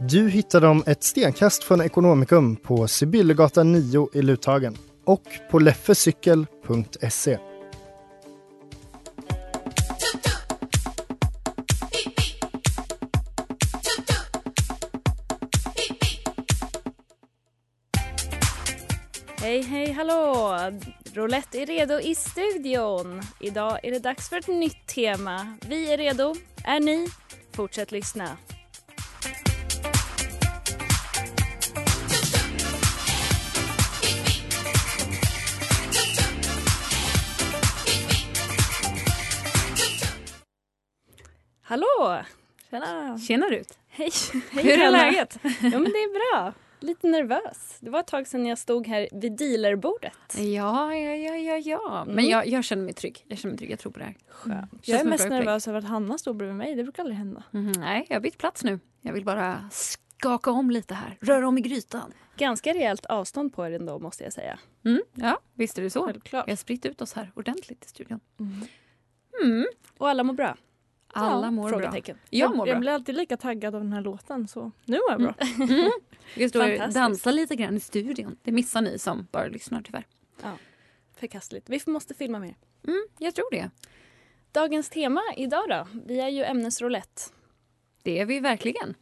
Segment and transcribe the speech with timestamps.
[0.00, 7.38] Du hittar dem ett stenkast från Ekonomikum på Sibyllegatan 9 i Luthagen och på leffecykel.se.
[19.40, 20.56] Hej, hej, hallå!
[21.14, 23.22] Roulette är redo i studion.
[23.40, 25.56] Idag är det dags för ett nytt tema.
[25.68, 26.34] Vi är redo.
[26.64, 27.08] Är ni?
[27.52, 28.36] Fortsätt lyssna.
[41.68, 42.22] Hallå!
[42.70, 43.18] Tjena!
[43.18, 43.78] Tjena Rut!
[43.88, 44.10] Hej!
[44.50, 45.38] Hej Hur är läget?
[45.42, 46.52] Ja men det är bra.
[46.80, 47.76] Lite nervös.
[47.80, 50.12] Det var ett tag sedan jag stod här vid dealerbordet.
[50.36, 52.04] Ja, ja, ja, ja, ja.
[52.06, 52.30] Men Mm.
[52.30, 53.24] jag, jag känner mig trygg.
[53.28, 53.70] Jag känner mig trygg.
[53.70, 54.14] Jag tror på det här.
[54.44, 56.74] Känns Jag är mest nervös över att Hanna står bredvid mig.
[56.74, 57.42] Det brukar aldrig hända.
[57.50, 58.80] Mhm, nej, jag har bytt plats nu.
[59.00, 61.16] Jag vill bara skaka om lite här.
[61.20, 62.12] Röra om i grytan.
[62.36, 64.58] Ganska rejält avstånd på er ändå måste jag säga.
[64.84, 66.06] Mm, ja, visst är det så.
[66.06, 66.46] Självklart.
[66.48, 68.20] Vi har spritt ut oss här ordentligt i studion.
[68.40, 68.62] Mm.
[69.42, 69.66] Mm.
[69.98, 70.56] Och alla mår bra?
[71.12, 71.92] Alla Ja, mår bra.
[72.30, 72.80] Jag mår jag bra.
[72.80, 75.34] blir alltid lika taggad av den här låten så nu mår jag bra.
[75.68, 75.90] Mm.
[76.36, 78.36] Vi står och dansar lite grann i studion.
[78.42, 80.06] Det missar ni som bara lyssnar tyvärr.
[81.16, 81.68] Förkastligt.
[81.70, 82.54] Vi måste filma mer.
[82.86, 83.70] Mm, jag tror det.
[84.52, 85.86] Dagens tema idag då?
[86.06, 87.22] Vi är ju ämnesroulette.
[88.02, 88.94] Det är vi verkligen.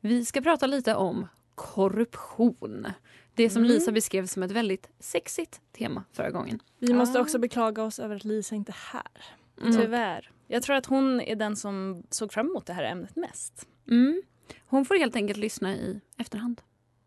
[0.00, 2.86] Vi ska prata lite om korruption.
[3.34, 3.72] Det som Mm.
[3.74, 6.60] Lisa beskrev som ett väldigt sexigt tema förra gången.
[6.78, 7.22] Vi måste Ah.
[7.22, 9.24] också beklaga oss över att Lisa inte är här.
[9.62, 9.80] Mm.
[9.80, 10.30] Tyvärr.
[10.52, 13.68] Jag tror att hon är den som såg fram emot det här ämnet mest.
[13.90, 14.22] Mm.
[14.66, 16.60] Hon får helt enkelt lyssna i efterhand.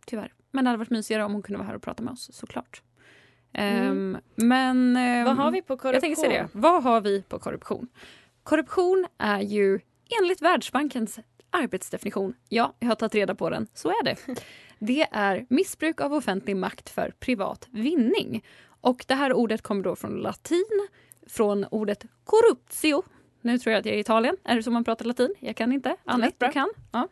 [0.05, 0.33] Tyvärr.
[0.51, 2.81] Men det hade varit mysigare om hon kunde vara här och prata med oss såklart.
[3.53, 4.95] Ehm, men...
[4.95, 5.25] ehm, Mm.
[5.25, 5.93] Vad har vi på korruption?
[5.93, 6.49] Jag tänkte säga det.
[6.51, 7.87] Vad har vi på korruption?
[8.43, 9.79] Korruption är ju
[10.21, 11.19] enligt Världsbankens
[11.49, 14.15] arbetsdefinition, ja, jag har tagit reda på den, så är det.
[14.79, 18.43] Det är missbruk av offentlig makt för privat vinning.
[18.81, 20.87] Och det här ordet kommer då från latin,
[21.27, 23.03] från ordet corruptio.
[23.45, 24.37] Nu tror jag att jag är i Italien.
[24.43, 25.33] Är det så man pratar latin?
[25.39, 25.95] Jag kan inte.
[26.05, 26.47] Annette, bra.
[26.47, 26.69] du kan.
[26.91, 27.07] Ja.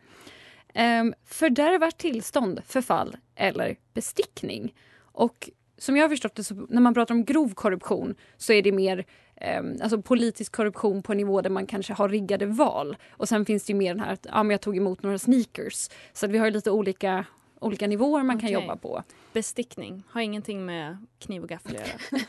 [1.00, 4.74] Um, fördärvat tillstånd, förfall eller bestickning.
[4.96, 8.62] Och som jag har förstått det, så när man pratar om grov korruption så är
[8.62, 9.04] det mer
[9.36, 12.96] ehm, alltså politisk korruption på en nivå där man kanske har riggade val.
[13.10, 15.18] Och sen finns det ju mer den här att ja, men jag tog emot några
[15.18, 15.88] sneakers.
[16.12, 17.26] Så vi har lite olika,
[17.60, 18.54] olika nivåer man kan Okej.
[18.54, 19.02] jobba på.
[19.32, 20.02] Bestickning.
[20.08, 22.22] Har ingenting med kniv och gaffel att göra.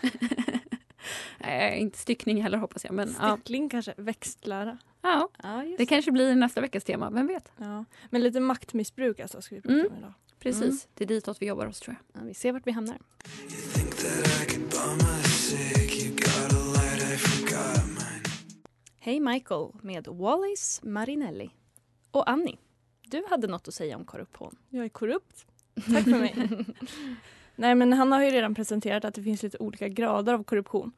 [1.39, 2.93] Eh, inte styckning heller hoppas jag.
[2.93, 4.77] Men ja, Stickling kanske, växtlära.
[5.01, 7.51] ja, Ja, just det kanske blir nästa veckas tema, vem vet?
[7.57, 7.85] Ja.
[8.09, 9.91] Men lite maktmissbruk alltså ska vi prata Mm.
[9.91, 10.13] om idag.
[10.39, 10.77] Precis, Mm.
[10.93, 12.21] det är ditåt vi jobbar oss tror jag.
[12.21, 12.97] Ja, vi ser vart vi hamnar.
[18.99, 21.49] Hej Michael med Wallis Marinelli.
[22.11, 22.57] Och Annie,
[23.03, 24.55] du hade något att säga om korruption.
[24.69, 25.45] Jag är korrupt.
[25.93, 26.35] Tack för mig.
[27.55, 30.91] Nej men han har ju redan presenterat att det finns lite olika grader av korruption.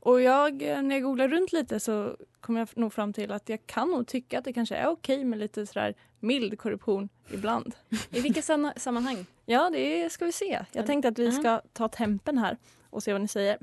[0.00, 3.48] Och jag, eh, när jag googlar runt lite så kom jag nog fram till att
[3.48, 7.74] jag kan nog tycka att det kanske är okej med lite sådär mild korruption ibland.
[8.10, 8.42] I vilka
[8.76, 9.26] sammanhang?
[9.46, 10.64] Ja, det ska vi se.
[10.72, 12.56] Jag tänkte att vi ska ta tempen här
[12.90, 13.58] och se vad ni säger.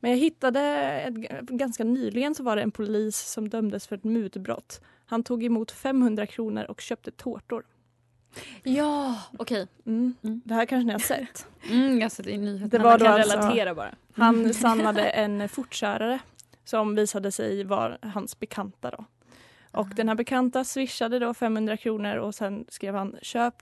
[0.00, 0.60] Men jag hittade,
[1.00, 4.80] ett, ganska nyligen så var det en polis som dömdes för ett mutbrott.
[5.06, 7.64] Han tog emot 500 kronor och köpte tårtor.
[8.62, 9.66] Ja, okej.
[9.86, 10.14] Mm.
[10.22, 10.40] Mm.
[10.44, 11.46] Det här kanske ni har sett.
[11.70, 12.68] Mm, jag sätter i nyheterna.
[12.68, 13.94] Det var då kan alltså- relatera bara.
[14.14, 16.18] Han sannade en fortkörare
[16.64, 18.90] som visade sig vara hans bekanta.
[18.90, 19.04] Då.
[19.70, 23.54] Och den här bekanta swishade då 500 kronor och sen skrev han köp,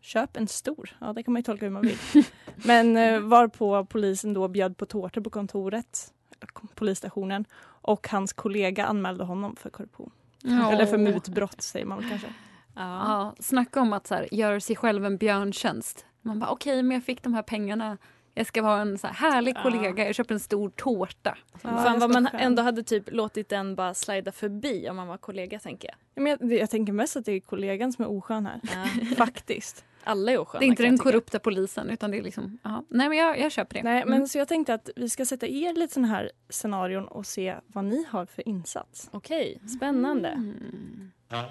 [0.00, 0.96] köp en stor.
[1.00, 1.98] Ja, det kan man ju tolka hur man vill.
[2.64, 6.12] Men eh, varpå polisen då bjöd på tårtor på kontoret,
[6.74, 10.10] polisstationen och hans kollega anmälde honom för korruption.
[10.42, 10.72] Ja.
[10.72, 12.28] Eller för mutbrott säger man kanske.
[12.78, 12.84] Ja.
[13.08, 16.06] Ja, snacka om att så här, göra sig själv en björntjänst.
[16.22, 17.98] Man bara okej, men jag fick de här pengarna.
[18.34, 19.62] Jag ska vara en så här härlig Ja.
[19.62, 20.06] kollega.
[20.06, 21.38] Jag köper en stor tårta.
[21.52, 22.40] Ja, Fan vad man skön.
[22.40, 25.96] ändå hade typ låtit den bara slida förbi om man var kollega tänker jag.
[26.14, 28.60] Ja, men jag, jag tänker mest att det är kollegan som är oskön här.
[29.16, 29.84] Faktiskt.
[30.04, 32.84] Alla är osköna Det är inte den korrupta polisen utan det är liksom, ja.
[32.88, 33.82] Nej men jag, jag köper det.
[33.82, 34.26] Nej, men Mm.
[34.28, 37.84] så jag tänkte att vi ska sätta er lite sådana här scenarion och se vad
[37.84, 39.08] ni har för insats.
[39.12, 40.28] Okej, spännande.
[40.28, 41.10] Mm.
[41.30, 41.46] Ja,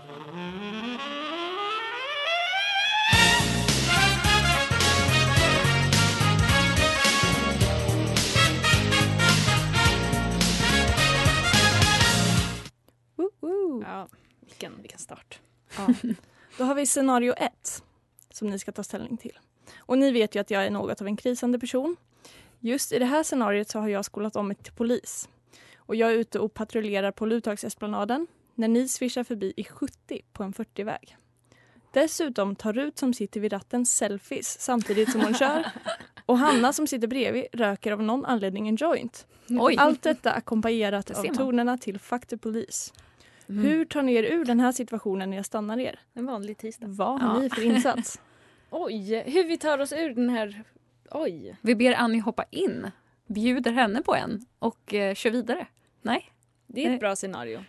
[14.39, 15.39] vilken, vilken start.
[15.77, 15.87] Ja.
[16.57, 17.83] Då har vi scenario ett
[18.29, 19.39] som ni ska ta ställning till.
[19.77, 21.95] Och ni vet ju att jag är något av en krisande person.
[22.59, 25.29] Just i det här scenariot så har jag skolat om mig till polis.
[25.77, 28.27] Och jag är ute och patrullerar på Luthagsesplanaden
[28.57, 31.17] när ni svischar förbi i 70 på en 40-väg.
[31.93, 35.65] Dessutom tar Rut som sitter vid ratten selfies samtidigt som hon kör
[36.25, 39.27] och Hanna som sitter bredvid röker av någon anledning en joint.
[39.49, 39.75] Oj.
[39.77, 42.93] Allt detta ackompanjerat Det av tonerna till Fuck the Police.
[43.49, 43.63] Mm.
[43.65, 45.99] Hur tar ni er ur den här situationen när jag stannar er?
[46.13, 46.87] En vanlig tisdag.
[46.87, 47.39] Vad har Ja.
[47.41, 48.21] ni för insats?
[48.69, 50.63] Oj, hur vi tar oss ur den här...
[51.11, 51.55] Oj.
[51.61, 52.91] Vi ber Annie hoppa in,
[53.27, 55.67] bjuder henne på en och eh, kör vidare.
[56.01, 56.31] Nej?
[56.67, 57.63] Det är ett bra scenario.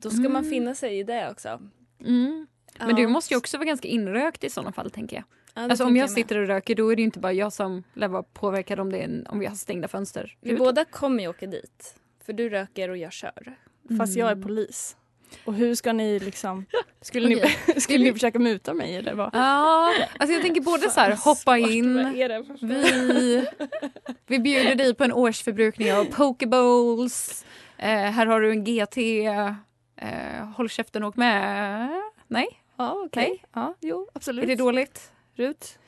[0.00, 0.50] Då ska man Mm.
[0.50, 1.48] finna sig i det också.
[2.04, 2.46] Mm.
[2.78, 3.08] Men du Ja.
[3.08, 5.24] måste ju också vara ganska inrökt i sådana fall tänker jag.
[5.54, 6.10] Ja, Alltså om jag med.
[6.10, 8.92] sitter och röker då är det ju inte bara jag som lär vara påverkad om,
[8.92, 10.36] det är om vi har stängda fönster.
[10.40, 11.94] Vi båda kommer ju åka dit.
[12.26, 13.56] För du röker och jag kör.
[13.98, 14.42] Fast jag är Mm.
[14.44, 14.96] polis.
[15.44, 16.66] Och hur ska ni liksom...
[17.00, 17.42] Skulle, ni,
[17.80, 19.30] skulle ni försöka muta mig eller vad?
[19.32, 22.12] Ja, alltså jag tänker både så här hoppa in,
[22.60, 23.46] vi,
[24.26, 27.44] vi bjuder dig på en årsförbrukning av pokeballs,
[27.78, 28.96] eh, här har du en GT,
[29.96, 32.00] eh, håll käften och åk med.
[32.28, 32.46] Nej,
[32.76, 33.28] Ja, okej.
[33.30, 33.44] Nej.
[33.52, 34.42] Ja, jo, absolut.
[34.44, 35.12] är det dåligt?
[35.34, 35.78] Rut?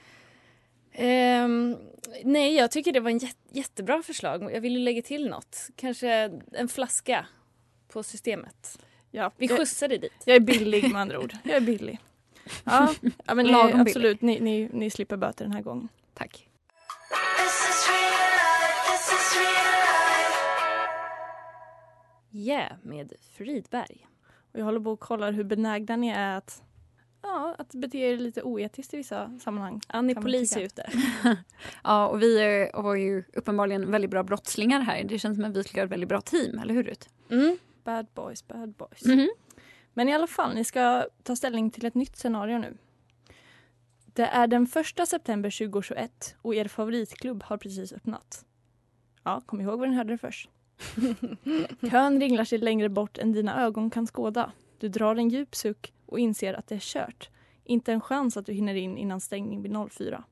[0.92, 1.76] Ehm,
[2.24, 4.52] nej, jag tycker det var en jät- jättebra förslag.
[4.52, 5.56] Jag vill ju lägga till något.
[5.76, 7.26] Kanske en flaska
[7.88, 8.78] på systemet.
[9.10, 10.12] Ja, Vi jag, skjutsar dig dit.
[10.24, 11.32] jag är billig med andra ord.
[11.42, 11.98] Jag är billig.
[12.64, 12.94] Ja,
[13.26, 13.74] ja men billig.
[13.80, 14.20] absolut.
[14.22, 15.88] Ni, ni, ni slipper böter den här gången.
[16.14, 16.47] Tack.
[22.38, 24.06] Yeah, med Fridberg.
[24.52, 26.62] Och jag håller på och kollar hur benägna ni är att,
[27.22, 29.80] ja, att bete er lite oetiskt i vissa sammanhang.
[29.86, 30.90] Annie polis är ute.
[31.84, 35.04] Ja, och vi är, var ju uppenbarligen väldigt bra brottslingar här.
[35.04, 37.08] Det känns som att vi skulle ha ett väldigt bra team, eller hur Rut?
[37.30, 37.58] Mm.
[37.84, 39.04] Bad boys, bad boys.
[39.04, 39.28] Mhm.
[39.94, 42.76] Men i alla fall, ni ska ta ställning till ett nytt scenario nu.
[44.06, 48.44] Det är den första september 2021 och er favoritklubb har precis öppnat.
[49.24, 50.50] Ja, kom ihåg var ni hörde det först.
[51.90, 54.52] Kön ringlar sig längre bort än dina ögon kan skåda.
[54.78, 57.30] Du drar en djup suck och inser att det är kört.
[57.64, 60.24] Inte en chans att du hinner in innan stängning vid 04.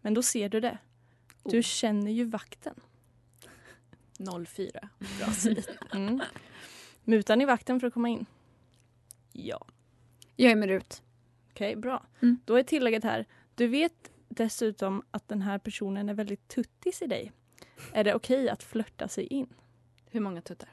[0.00, 0.78] Men då ser du det.
[1.42, 1.62] Du Oh.
[1.62, 2.74] känner ju vakten.
[4.46, 4.88] 04.
[4.98, 5.54] Bra.
[5.98, 6.20] Mm.
[7.04, 8.26] Mutar ni vakten för att komma in?
[9.32, 9.66] ja.
[10.36, 11.02] Jag är med Rut.
[11.50, 12.02] Okej, bra.
[12.22, 12.38] Mm.
[12.44, 13.26] Då är tillägget här.
[13.54, 17.32] Du vet dessutom att den här personen är väldigt tuttis i dig.
[17.92, 19.46] Är det okej att flörta sig in?
[20.14, 20.68] Hur många tuttar?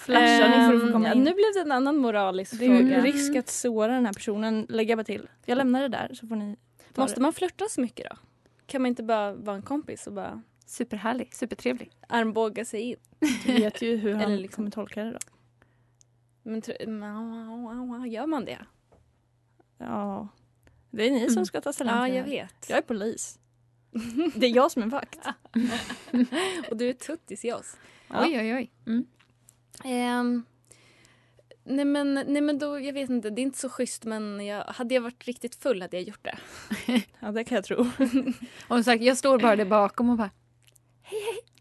[0.00, 1.18] Flashar ni för att Ehm, komma ja, in?
[1.22, 3.02] nu blev det en annan moralisk det är ju fråga.
[3.02, 4.66] risk att såra den här personen.
[4.68, 5.28] Jag bara till.
[5.46, 6.56] Jag lämnar det där så får ni
[6.94, 7.22] Måste det.
[7.22, 8.16] man flörta så mycket då?
[8.66, 11.90] Kan man inte bara vara en kompis och bara Superhärlig, supertrevlig.
[12.08, 12.96] armbåga sig in?
[13.46, 15.18] Du vet ju hur han Eller liksom- kommer tolka det då.
[16.42, 16.62] Men
[18.10, 18.58] gör man det?
[19.78, 20.28] Ja.
[20.90, 21.46] Det är ni som Mm.
[21.46, 22.66] ska ta ställning Ja, det jag vet.
[22.68, 23.38] Jag är polis.
[24.34, 25.18] Det är jag som är vakt.
[26.70, 27.76] Och du är tuttis i oss.
[28.08, 28.24] Ja.
[28.24, 28.70] Oj, oj, oj.
[28.86, 29.06] Mm.
[29.84, 30.44] Ehm,
[31.64, 34.64] nej, men, nej men då, jag vet inte, det är inte så schysst men jag,
[34.64, 36.38] hade jag varit riktigt full hade jag gjort det.
[37.20, 37.80] Ja, det kan jag tro.
[38.68, 40.30] Och som sagt, jag står bara där bakom och bara
[41.02, 41.51] hej, hej,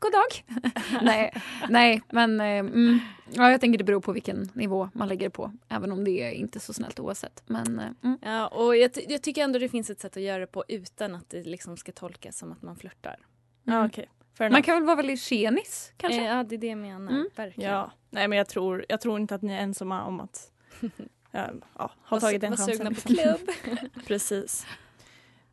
[0.00, 0.60] god dag.
[1.02, 1.34] nej,
[1.68, 2.98] nej, men eh, mm,
[3.30, 5.52] ja, jag tänker det beror på vilken nivå man lägger det på.
[5.68, 7.42] Även om det är inte så snällt oavsett.
[7.46, 8.18] Men eh, mm.
[8.22, 10.64] Ja, och jag, ty- jag tycker ändå det finns ett sätt att göra det på
[10.68, 13.16] utan att det liksom ska tolkas som att man flörtar.
[13.64, 13.86] Ja, Mm.
[13.86, 14.08] okej.
[14.38, 16.20] Fair man kan väl vara väldigt tjenis kanske?
[16.20, 17.12] Eh, ja, det är det jag menar.
[17.12, 17.28] Mm.
[17.36, 17.70] Verkligen.
[17.70, 20.88] Ja, nej men jag tror, jag tror inte att ni är ensamma om att ja,
[21.30, 22.76] ja, ha Var- tagit den var chansen.
[22.76, 23.50] sugna på klubb.
[24.06, 24.66] Precis.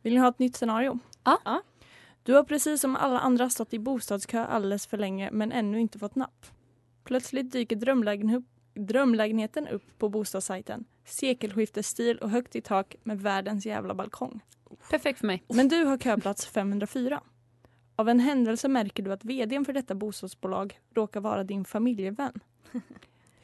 [0.02, 0.98] Vill ni ha ett nytt scenario?
[1.24, 1.38] Ja.
[1.44, 1.62] Ja.
[2.28, 5.98] Du har precis som alla andra stått i bostadskö alldeles för länge men ännu inte
[5.98, 6.46] fått napp.
[7.04, 8.42] Plötsligt dyker drömlägenhet,
[8.74, 10.84] drömlägenheten upp på bostadssajten.
[11.04, 14.40] Sekelskiftesstil och högt i tak med världens jävla balkong.
[14.90, 15.44] Perfekt för mig.
[15.48, 17.20] Men du har köplats 504.
[17.96, 22.40] Av en händelse märker du att vdn för detta bostadsbolag råkar vara din familjevän.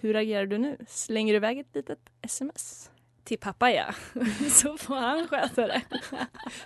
[0.00, 0.76] Hur agerar du nu?
[0.88, 2.90] Slänger du iväg ett litet sms?
[3.24, 3.94] Till pappa ja.
[4.50, 5.82] Så får han sköta det.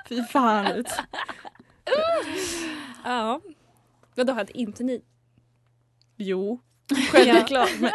[0.08, 0.88] Fy fan ut.
[3.04, 3.40] Ja.
[4.14, 5.02] Vadå, hade inte ni?
[6.16, 6.61] Jo,
[7.12, 7.71] självklart.
[7.80, 7.90] men,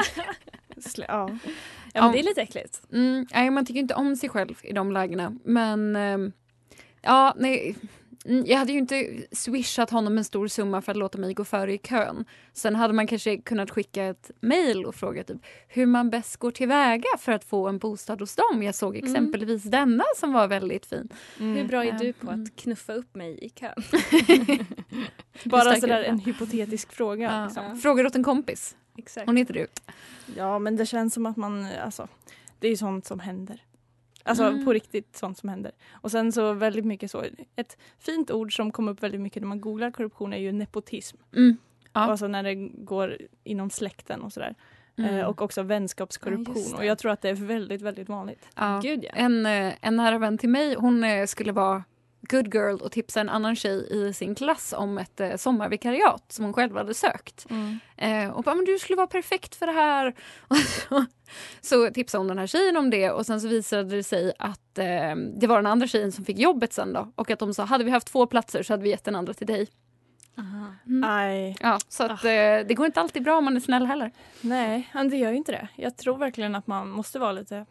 [0.78, 1.30] Slä- ja.
[1.94, 2.82] Ja, men det är lite äckligt.
[2.92, 5.36] Mm, nej, man tycker inte om sig själv i de lägena.
[5.44, 6.32] Men ehm,
[7.02, 7.76] ja, nej.
[8.26, 11.46] Mm, Jag hade ju inte swishat honom en stor summa för att låta mig gå
[11.46, 12.26] före i kön.
[12.54, 15.38] Sen hade man kanske kunnat skicka ett mejl och fråga typ,
[15.68, 18.64] hur man bäst går tillväga för att få en bostad hos dem.
[18.64, 21.10] Jag såg exempelvis denna som var väldigt fin.
[21.38, 21.98] Hur bra är Ja.
[22.00, 22.44] du på Mm.
[22.44, 23.74] att knuffa upp mig i kön?
[25.46, 27.32] Bara sådär en hypotetisk fråga.
[27.32, 27.46] Ja.
[27.46, 27.78] Liksom.
[27.80, 28.76] Frågar åt en kompis.
[28.98, 29.26] Exakt.
[29.28, 29.68] Hon heter du.
[30.38, 32.08] Ja, men det känns som att man, alltså,
[32.60, 33.62] det är ju sånt som händer.
[34.24, 34.66] Alltså Mm.
[34.66, 35.72] på riktigt sånt som händer.
[35.92, 37.24] Och sen så väldigt mycket så,
[37.56, 41.18] ett fint ord som kommer upp väldigt mycket när man googlar korruption är ju nepotism.
[41.36, 41.58] Mm.
[41.94, 42.02] Ja.
[42.02, 44.56] Alltså när det går inom släkten och sådär.
[44.98, 46.54] Eh, och också Ja, vänskapskorruption.
[46.72, 46.78] det.
[46.78, 48.48] och jag tror att det är väldigt, väldigt vanligt.
[48.56, 48.80] Ja.
[48.84, 49.10] Gud ja.
[49.14, 51.84] En, eh, en nära vän till mig hon eh, skulle vara
[52.30, 56.46] good girl och tipsa en annan tjej i sin klass om ett eh, sommarvikariat som
[56.46, 57.46] hon själv hade sökt.
[57.98, 60.14] Eh, och bara, men du skulle vara perfekt för det här.
[61.62, 64.78] Så, tipsade hon den här tjejen om det och sen så visade det sig att
[64.78, 67.12] eh, det var den andra tjejen som fick jobbet sen då.
[67.16, 69.34] Och att de sa, hade vi haft två platser så hade vi gett den andra
[69.34, 69.68] till dig.
[70.84, 72.30] Nej, Ja, så att, eh,
[72.68, 74.12] det går inte alltid bra om man är snäll heller.
[74.42, 75.68] nej, det gör ju inte det.
[75.76, 77.66] Jag tror verkligen att man måste vara lite...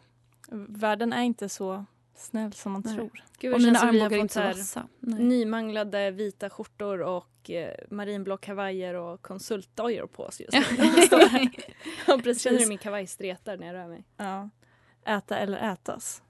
[0.67, 2.95] Världen är inte så snäll som man Nej.
[2.95, 3.23] tror.
[3.39, 4.87] Gud, Och mina armbågar är inte så vassa.
[4.99, 10.59] Nymanglade vita skjortor och eh, marinblå kavajer och konsultdojor på oss just nu.
[11.11, 11.29] Ja,
[12.05, 12.61] Känner precis.
[12.61, 14.03] du min kavaj stretar när jag rör mig?
[14.17, 14.49] Ja.
[15.05, 16.21] Äta eller ätas.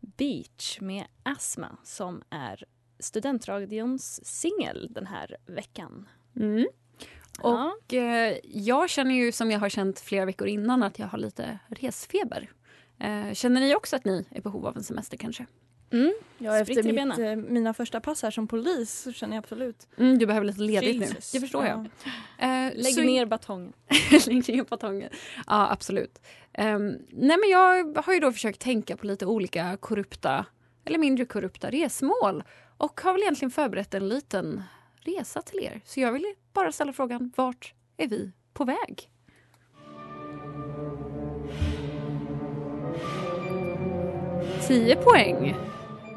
[0.00, 2.64] Beach med Asma som är
[2.98, 6.08] studentradions singel den här veckan.
[6.36, 6.66] Mm.
[7.42, 7.72] Ja.
[7.86, 11.18] Och eh, jag känner ju som jag har känt flera veckor innan att jag har
[11.18, 12.50] lite resfeber.
[13.00, 15.46] Eh, känner ni också att ni är i behov av en semester kanske?
[15.92, 16.12] Mm.
[16.38, 19.88] Ja, efter mitt, eh, mina första pass här som polis så känner jag absolut.
[19.96, 21.06] Mm, du behöver lite ledigt nu.
[21.06, 21.32] Jesus.
[21.32, 21.88] Det förstår jag.
[22.38, 22.46] Ja.
[22.46, 23.72] Eh, Lägg så- ner batongen.
[24.26, 25.10] Lägg ner batongen.
[25.46, 26.18] Ja, absolut.
[26.52, 30.46] Ehm, nej, men jag har ju då försökt tänka på lite olika korrupta
[30.84, 32.42] eller mindre korrupta resmål
[32.76, 34.62] och har väl egentligen förberett en liten
[35.00, 35.80] resa till er.
[35.84, 39.10] Så jag vill bara ställa frågan, vart är vi på väg?
[44.68, 45.56] Tio poäng.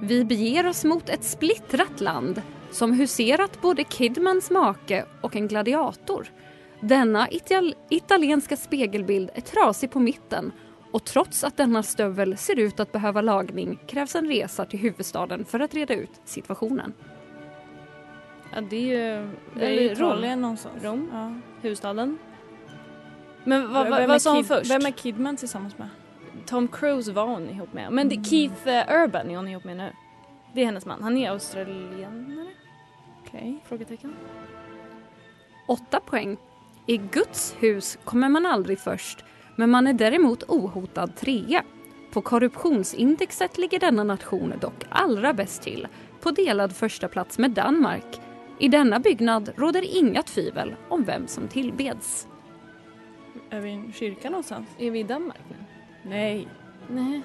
[0.01, 6.27] Vi beger oss mot ett splittrat land som huserat både Kidmans make och en gladiator.
[6.79, 10.51] Denna ital- italienska spegelbild är trasig på mitten
[10.91, 15.45] och trots att denna stövel ser ut att behöva lagning krävs en resa till huvudstaden
[15.45, 16.93] för att reda ut situationen.
[18.55, 18.81] Ja, det är
[19.19, 19.91] ju Det är ju Rom.
[19.93, 20.83] Italien någonstans.
[20.83, 21.09] Rom.
[21.13, 21.33] Ja.
[21.61, 22.17] huvudstaden.
[23.43, 24.71] Men vad, vad, vad sa hon Kid- först?
[24.71, 25.89] Vem är Kidman tillsammans med?
[26.45, 27.91] Tom Cruise var hon ihop med.
[27.91, 28.23] Men det, Mm.
[28.25, 29.91] Keith eh, Urban är hon ihop med nu.
[30.53, 31.03] Det är hennes man.
[31.03, 32.47] Han är australienare?
[33.27, 33.63] Okej.
[33.65, 34.13] Frågetecken.
[35.67, 36.37] Åtta poäng.
[36.85, 39.23] I Guds hus kommer man aldrig först,
[39.55, 41.63] men man är däremot ohotad trea.
[42.13, 45.87] På korruptionsindexet ligger denna nation dock allra bäst till,
[46.21, 48.21] på delad första plats med Danmark.
[48.59, 52.27] I denna byggnad råder inga tvivel om vem som tillbeds.
[53.49, 54.67] Är vi i en kyrka någonstans?
[54.77, 55.55] Är vi i Danmark nu?
[56.09, 56.47] Nej.
[56.89, 57.21] Nej.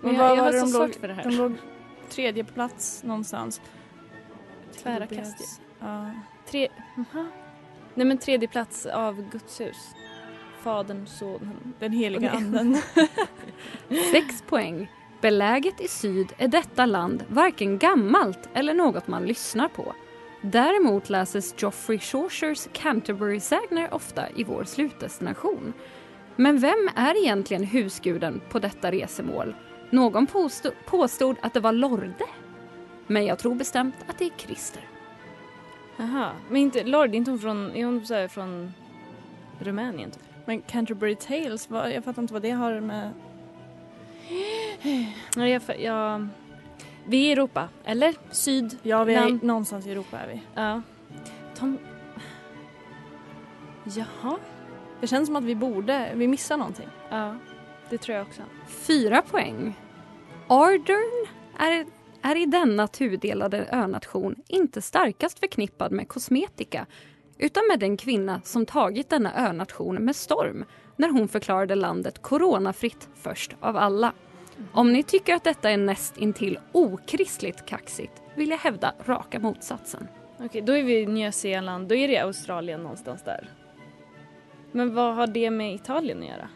[0.00, 1.24] Men jag, jag var har så de svårt för det här.
[1.24, 1.52] De låg
[2.08, 3.60] tredje plats någonstans.
[4.82, 5.60] Tvära kast.
[5.80, 6.10] Ja.
[6.46, 6.68] Tre...
[6.96, 7.26] Aha.
[7.94, 9.94] Nej men tredje plats av Guds hus.
[10.62, 11.74] Fadern, sonen.
[11.78, 12.76] Den heliga anden.
[14.12, 14.90] Sex poäng.
[15.20, 19.94] Beläget i syd är detta land varken gammalt eller något man lyssnar på.
[20.42, 25.72] Däremot läses Geoffrey Chaucers Canterbury-sägner ofta i vår slutdestination.
[26.36, 29.54] Men vem är egentligen husguden på detta resemål?
[29.90, 32.26] Någon påstod, påstod att det var Lorde.
[33.06, 34.82] Men jag tror bestämt att det är Christer.
[35.96, 36.32] Jaha.
[36.48, 38.72] Men inte, Lord, är inte hon från, är hon så här från
[39.58, 40.10] Rumänien?
[40.10, 40.22] Typ?
[40.44, 43.12] Men Canterbury Tales, vad, jag fattar inte vad det har med...
[45.36, 46.28] Nej, jag, jag,
[47.06, 48.14] vi är i Europa, eller?
[48.30, 48.78] Syd?
[48.82, 49.42] Ja, vi är Land.
[49.42, 50.42] någonstans i Europa är vi.
[50.54, 50.82] Ja.
[51.54, 51.78] Tom...
[53.84, 54.38] Jaha.
[55.00, 56.88] Det känns som att vi borde, vi missar någonting.
[57.10, 57.36] Ja,
[57.90, 58.42] det tror jag också.
[58.68, 59.74] Fyra poäng.
[60.48, 61.26] Ardern
[61.58, 61.86] är,
[62.22, 66.86] är i denna tudelade önation inte starkast förknippad med kosmetika
[67.38, 70.64] utan med den kvinna som tagit denna önation med storm
[70.96, 74.12] när hon förklarade landet coronafritt först av alla.
[74.72, 80.08] Om ni tycker att detta är näst intill okristligt kaxigt vill jag hävda raka motsatsen.
[80.38, 81.88] Okej, då är vi i Nya Zeeland.
[81.88, 83.48] Då är det Australien någonstans där.
[84.72, 86.48] Men vad har det med Italien att göra?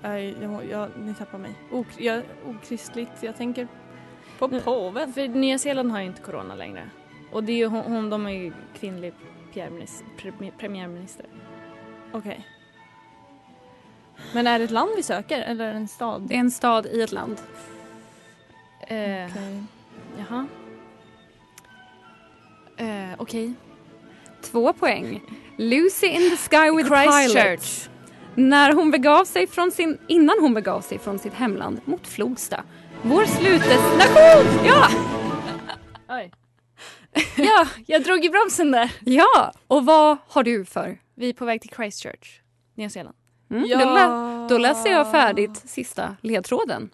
[0.00, 1.50] Nej, jag, jag, ni tappar mig.
[1.72, 3.68] Ok, jag, okristligt, jag tänker
[4.38, 5.12] på Nu- påven.
[5.12, 6.90] För Nya Zeeland har ju inte corona längre.
[7.32, 9.12] Och det är ju hon, hon de är ju kvinnlig
[9.52, 10.06] premiärminister.
[10.18, 11.26] Pre, premiärminister.
[14.34, 16.22] Men är det ett land vi söker eller en stad?
[16.22, 17.36] Det är en stad i ett land.
[18.80, 19.62] Eh, Okej.
[20.18, 20.46] Jaha.
[22.76, 23.52] Eh, Okej.
[24.42, 25.22] Två poäng.
[25.56, 27.88] Lucy in the sky with Christchurch.
[28.34, 32.62] När hon begav sig från sin, innan hon begav sig från sitt hemland mot Flogsta.
[33.02, 34.66] Vår slutdestination!
[34.66, 34.88] Ja!
[36.08, 36.32] Oj.
[37.36, 38.92] ja, jag drog i bromsen där.
[39.04, 39.52] Ja!
[39.66, 40.98] Och vad har du för?
[41.14, 42.40] Vi är på väg till Christchurch,
[42.74, 43.16] Nya Zeeland.
[43.50, 46.90] Mm, då, lä- då läser jag färdigt sista ledtråden.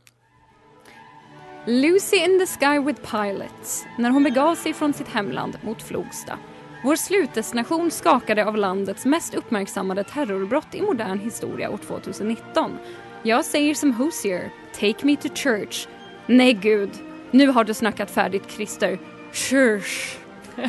[1.67, 3.87] Lucy in the sky with pilots.
[3.99, 6.39] När hon begav sig från sitt hemland mot Flogsta.
[6.85, 12.79] Vår slutdestination skakade av landets mest uppmärksammade terrorbrott i modern historia år 2019.
[13.23, 15.87] Jag säger som Hosier, take me to church.
[16.27, 16.91] Nej gud,
[17.31, 18.99] nu har du snackat färdigt Christer.
[19.33, 20.17] Church.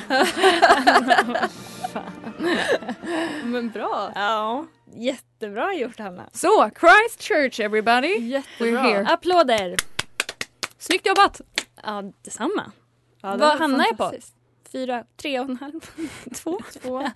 [3.44, 4.12] Men bra.
[4.16, 4.66] Ja,
[4.98, 6.30] jättebra gjort Hanna.
[6.34, 8.18] Så, Christchurch everybody.
[8.18, 8.68] Jättebra.
[8.68, 9.08] We're here.
[9.14, 9.76] Applåder!
[10.78, 11.42] Snyggt jobbat!
[11.84, 12.72] Ja, detsamma.
[13.22, 14.14] Ja, det Vad hamnar jag på?
[14.72, 15.80] Fyra, tre och en halv,
[16.36, 16.60] två.
[16.82, 17.10] Två.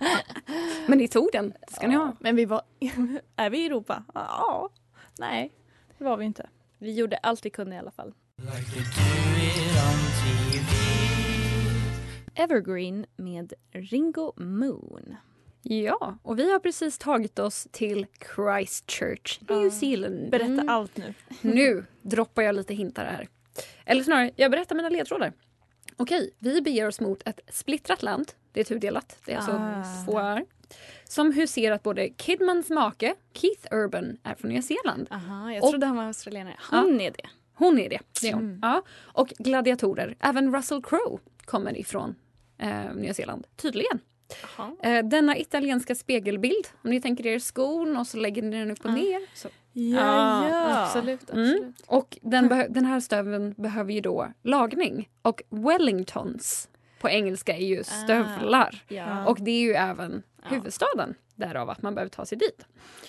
[0.86, 2.16] Men ni tog den, det ska ni ha.
[2.20, 2.62] Men vi var...
[3.36, 4.04] är vi i Europa?
[4.14, 4.68] Ja.
[5.18, 5.52] Nej,
[5.98, 6.48] det var vi inte.
[6.78, 8.14] Vi gjorde allt vi kunde i alla fall.
[12.34, 15.16] Evergreen med Ringo Moon.
[15.62, 19.70] Ja, och vi har precis tagit oss till Christchurch, New Ja.
[19.70, 20.30] Zealand.
[20.30, 20.68] Berätta Mm.
[20.68, 21.14] allt nu.
[21.40, 23.28] Nu droppar jag lite hintar här.
[23.84, 25.32] Eller snarare, jag berättar mina ledtrådar.
[25.96, 28.32] Okej, vi beger oss mot ett splittrat land.
[28.52, 29.16] Det är tudelat.
[29.26, 30.04] Det är alltså Ah.
[30.06, 30.44] två öar.
[31.04, 35.06] Som huserar att både Kidmans make, Keith Urban, är från Nya Zeeland.
[35.10, 36.54] Aha, jag Och- trodde han var australienare.
[36.58, 37.28] Han är det.
[37.54, 37.98] Hon är det.
[38.20, 38.42] det är hon.
[38.42, 38.58] Mm.
[38.62, 38.82] Ja.
[39.00, 40.16] Och gladiatorer.
[40.20, 42.14] Även Russell Crowe kommer ifrån
[42.58, 43.46] eh, Nya Zeeland.
[43.56, 43.98] Tydligen.
[44.56, 44.72] Jaha.
[44.82, 48.84] Eh, denna italienska spegelbild, om ni tänker er skon och så lägger ni den upp
[48.84, 48.94] och Ja.
[48.94, 49.20] ner.
[49.34, 49.48] Så.
[49.72, 50.82] Ja, ja.
[50.84, 51.44] Absolut, Mm.
[51.54, 51.80] absolut.
[51.86, 55.08] Och den, den här stöveln behöver ju då lagning.
[55.22, 56.68] Och Wellingtons
[57.00, 58.82] på engelska är ju stövlar.
[58.88, 59.26] Ja.
[59.26, 62.66] Och det är ju även huvudstaden, därav att man behöver ta sig dit.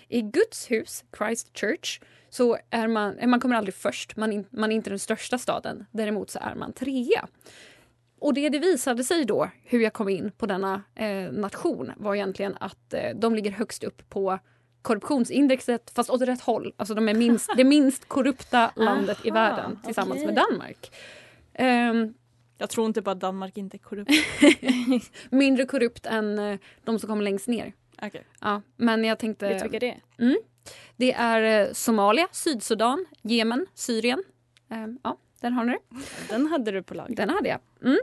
[0.08, 4.18] I Guds hus, Christchurch, så är man, man kommer aldrig först.
[4.18, 5.86] Man, in, man är inte den största staden.
[5.92, 7.28] Däremot så är man trea.
[8.24, 12.16] Och det det visade sig då, hur jag kom in på denna eh, nation, var
[12.16, 14.40] egentligen att eh, de ligger högst upp på
[14.82, 16.74] korruptionsindexet, fast åt rätt håll.
[16.78, 20.26] Alltså de är minst, det minst korrupta landet i Aha, världen tillsammans okej.
[20.26, 20.96] med Danmark.
[21.54, 22.14] Ehm,
[22.58, 24.12] Jag tror inte på att Danmark inte är korrupt.
[25.30, 27.74] mindre korrupt än eh, de som kommer längst ner.
[28.02, 28.24] Okej.
[28.42, 29.48] Ja, men jag tänkte...
[29.48, 30.38] Vet du vilka det är?
[30.96, 34.24] Det är eh, Somalia, Sydsudan, Jemen, Syrien.
[34.70, 35.78] Ehm, ja, den har ni.
[36.30, 37.16] Den hade du på lag.
[37.16, 37.60] Den hade jag.
[37.84, 38.00] Mm.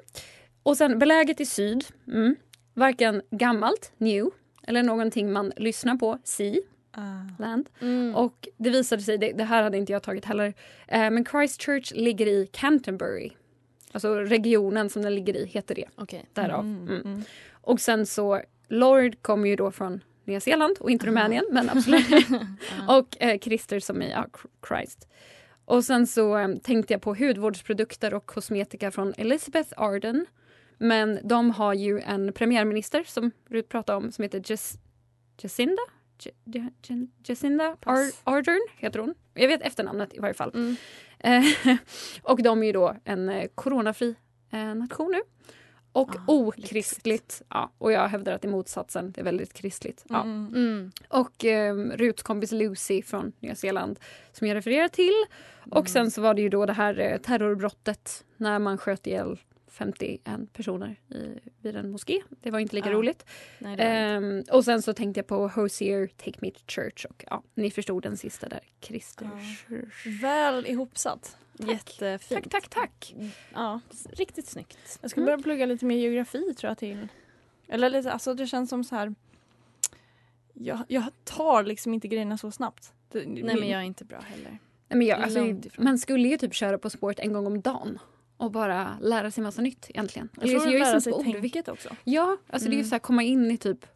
[0.63, 1.85] Och sen beläget i syd.
[2.09, 2.37] Mm.
[2.75, 4.31] Varken gammalt, new,
[4.63, 6.61] eller någonting man lyssnar på, see,
[6.93, 7.43] Ah.
[7.43, 7.69] land.
[7.81, 8.15] Mm.
[8.15, 10.55] Och det visade sig, det, det här hade inte jag tagit heller,
[10.89, 13.31] eh, men Christchurch ligger i Canterbury.
[13.93, 15.85] Alltså regionen som den ligger i heter det.
[15.97, 16.25] Okej.
[16.33, 16.61] Därav.
[16.61, 17.01] Mm, Mm.
[17.01, 17.23] mm.
[17.53, 22.07] Och sen så, Lord kommer ju då från Nya Zeeland och inte Rumänien, men absolut.
[22.89, 24.27] och eh, Christer som är ja,
[24.69, 25.09] Christ.
[25.71, 30.27] Och sen så eh, tänkte jag på hudvårdsprodukter och kosmetika från Elizabeth Arden.
[30.79, 34.45] Men de har ju en premiärminister som Rut pratade om som heter
[35.43, 35.83] Jacinda?
[36.25, 39.15] J- J- J- Jacinda Ar- Ardern heter hon.
[39.35, 40.51] Jag vet efternamnet i varje fall.
[40.55, 40.77] Mm.
[41.19, 41.77] Eh,
[42.23, 44.15] och de är ju då en eh, coronafri
[44.53, 45.21] eh, nation nu.
[45.93, 47.43] Och Ah, okristligt.
[47.49, 49.13] Ja, och jag hävdar att det är motsatsen.
[49.13, 50.05] Det är väldigt kristligt.
[50.09, 50.23] Ja.
[50.23, 50.47] Mm.
[50.55, 50.93] Mm.
[51.09, 53.99] Och eh, Ruts kompis Lucy från Nya Zeeland
[54.33, 55.25] som jag refererar till.
[55.71, 59.39] Och sen så var det ju då det här eh, terrorbrottet när man sköt ihjäl
[59.71, 62.23] 51 personer i, vid en moské.
[62.41, 62.95] Det var inte lika Ja.
[62.95, 63.27] roligt.
[63.59, 63.85] Nej, inte.
[63.85, 67.05] Ehm, och sen så tänkte jag på Hosier, Take Me to Church.
[67.05, 68.61] Och ja, ni förstod den sista där.
[68.81, 69.31] Christer.
[70.21, 71.37] Väl ihopsatt.
[71.59, 72.51] Jättefint.
[72.51, 73.15] Tack, tack, tack.
[73.55, 73.81] Ja,
[74.13, 74.99] riktigt snyggt.
[75.03, 77.09] Jag ska börja plugga lite mer geografi tror jag till.
[77.69, 79.15] Eller lite, alltså det känns som så här.
[80.55, 82.93] Jag, jag tar liksom inte grejerna så snabbt.
[83.13, 84.59] Det, Nej men jag är inte bra heller.
[84.89, 87.99] Nej, men jag, alltså, man skulle ju typ köra på spåret en gång om dagen.
[88.41, 90.29] Och bara lära sig massa nytt egentligen.
[90.41, 91.89] jag tror att är lära så sig tänket också.
[92.05, 92.89] Ja, alltså det är ju Mm.
[92.89, 93.87] så här komma in i typ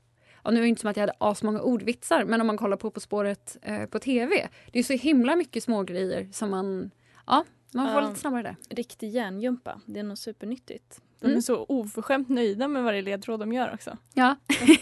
[0.45, 2.77] ja, nu är det inte som att jag hade asmånga ordvitsar, men om man kollar
[2.77, 6.91] på På spåret eh, på tv, det är så himla mycket smågrejer som man,
[7.27, 8.09] ja, man får Ja.
[8.09, 8.57] lite snabbare där.
[8.77, 9.81] Riktig hjärngympa.
[9.87, 11.01] Det är nog supernyttigt.
[11.21, 11.37] De Mm.
[11.37, 13.97] är så oförskämt nöjda med varje ledtråd de gör också.
[14.15, 14.37] Ja,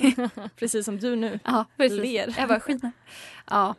[0.57, 1.38] Precis som du nu.
[1.44, 1.98] ja precis.
[1.98, 2.35] Ler.
[2.38, 2.83] Jag bara skit
[3.51, 3.75] Ja,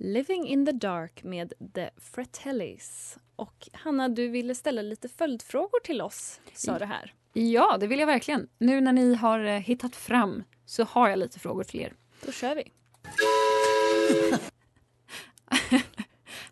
[0.00, 3.18] Living in the dark med The Fratellis.
[3.36, 7.14] Och Hanna, du ville ställa lite följdfrågor till oss, sa du här.
[7.32, 8.48] ja, det vill jag verkligen.
[8.58, 11.92] Nu när ni har eh, hittat fram så har jag lite frågor till er.
[12.26, 12.62] Då kör vi.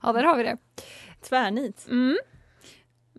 [0.03, 0.59] Ja, där har vi det.
[1.21, 1.87] Tvärnit.
[1.89, 2.19] Mm.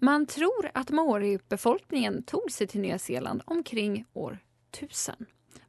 [0.02, 4.40] Man tror att maori-befolkningen tog sig till Nya Zeeland omkring år
[4.72, 5.16] 1000.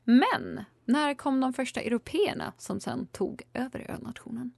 [0.05, 4.53] Men när kom de första européerna som sen tog över önationen?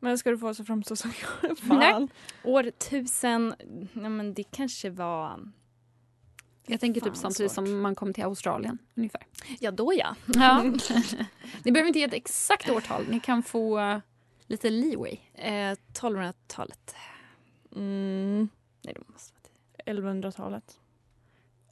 [0.00, 1.12] Men ska du få oss att framstå som
[1.42, 1.58] jag?
[1.58, 2.08] Fan.
[2.44, 3.54] År 1000,
[3.92, 5.52] ja, men det kanske var...
[6.66, 7.66] Jag tänker Fan, typ samtidigt svårt.
[7.68, 9.26] som man kom till Australien ungefär.
[9.60, 10.16] Ja, då ja.
[10.34, 10.62] Ja.
[11.64, 13.98] ni behöver inte ge ett exakt årtal, ni kan få eh,
[14.46, 15.18] lite leeway.
[15.34, 16.94] Eh, 1200-talet.
[17.74, 18.48] Mm,
[18.82, 19.34] Nej, det måste
[19.86, 20.78] vara 1100-talet.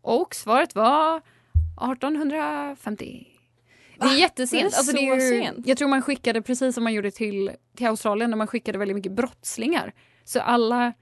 [0.01, 1.23] Och svaret var
[1.81, 3.27] 1850.
[3.99, 4.71] Det är jättesent.
[4.71, 5.67] Det alltså, det är ju, sent?
[5.67, 8.95] Jag tror man skickade precis som man gjorde till, till Australien när man skickade väldigt
[8.95, 9.93] mycket brottslingar.
[10.25, 10.93] Så alla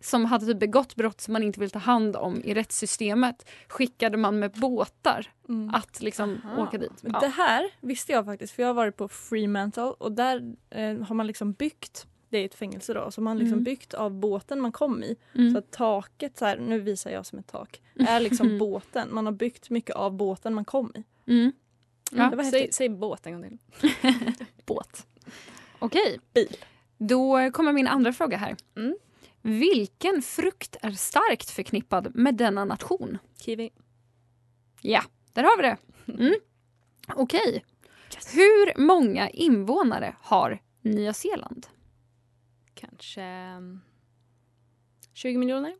[0.00, 4.16] som hade typ begått brott som man inte vill ta hand om i rättssystemet skickade
[4.16, 5.74] man med båtar Mm.
[5.74, 6.62] att liksom Aha.
[6.62, 6.92] åka dit.
[7.02, 7.20] Ja.
[7.20, 11.14] Det här visste jag faktiskt för jag har varit på Fremantle och där eh, har
[11.14, 13.64] man liksom byggt, det är ett fängelse då, så man liksom Mm.
[13.64, 15.16] byggt av båten man kom i.
[15.34, 15.52] Mm.
[15.52, 19.14] Så att taket, så här, nu visar jag som ett tak, är liksom båten.
[19.14, 21.04] Man har byggt mycket av båten man kom i.
[21.30, 21.52] Mm.
[22.12, 23.90] Ja, säg, säg båt en gång till.
[24.66, 25.06] Båt.
[25.78, 26.20] Okej.
[26.34, 26.56] Bil.
[26.98, 28.56] Då kommer min andra fråga här.
[28.76, 28.96] Mm.
[29.42, 33.18] Vilken frukt är starkt förknippad med denna nation?
[33.40, 33.70] Kiwi.
[34.80, 35.76] Ja, där har vi det.
[36.22, 36.34] Mm.
[37.14, 37.64] Okej.
[38.34, 41.66] Hur många invånare har Nya Zeeland?
[43.00, 43.80] Kanske mm,
[45.12, 45.74] 20 miljoner?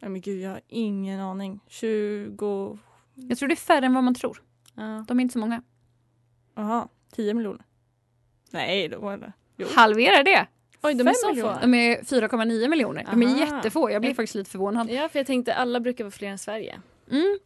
[0.00, 1.60] Ja, men gud, jag har ingen aning.
[1.66, 2.78] 20...
[3.14, 4.42] Jag tror det är färre än vad man tror.
[4.74, 5.04] Ja.
[5.08, 5.62] De är inte så många.
[6.54, 7.64] Aha, 10 miljoner.
[8.50, 9.32] Nej, då var det...
[9.56, 9.66] Jo.
[9.74, 10.46] Halvera det!
[10.82, 11.54] Oj, de är så miljoner.
[11.54, 11.60] få.
[11.60, 13.06] De är 4,9 miljoner.
[13.10, 13.38] De är Aha.
[13.38, 13.90] jättefå.
[13.90, 14.90] Jag blev faktiskt lite förvånad.
[14.90, 16.80] Ja, för jag tänkte alla brukar vara fler än Sverige.
[17.10, 17.38] Mm.